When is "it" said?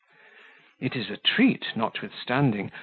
0.79-0.95